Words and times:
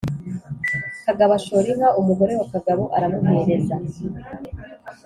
Kagabo 1.05 1.31
ashora 1.39 1.65
inka 1.73 1.89
Umugore 2.01 2.31
wa 2.39 2.45
Kagabo 2.53 2.83
aramuhereza 2.95 3.75